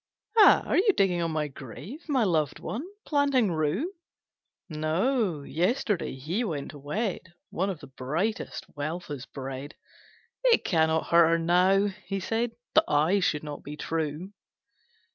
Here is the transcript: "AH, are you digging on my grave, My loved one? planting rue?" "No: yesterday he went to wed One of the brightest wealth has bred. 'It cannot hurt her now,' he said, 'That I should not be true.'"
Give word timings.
"AH, 0.39 0.63
are 0.65 0.77
you 0.77 0.89
digging 0.97 1.21
on 1.21 1.29
my 1.29 1.47
grave, 1.47 2.09
My 2.09 2.23
loved 2.23 2.57
one? 2.57 2.83
planting 3.05 3.51
rue?" 3.51 3.93
"No: 4.67 5.43
yesterday 5.43 6.15
he 6.15 6.43
went 6.43 6.71
to 6.71 6.79
wed 6.79 7.35
One 7.51 7.69
of 7.69 7.81
the 7.81 7.85
brightest 7.85 8.65
wealth 8.75 9.05
has 9.09 9.27
bred. 9.27 9.75
'It 10.45 10.65
cannot 10.65 11.09
hurt 11.09 11.27
her 11.27 11.37
now,' 11.37 11.89
he 12.07 12.19
said, 12.19 12.53
'That 12.73 12.85
I 12.87 13.19
should 13.19 13.43
not 13.43 13.61
be 13.61 13.77
true.'" 13.77 14.31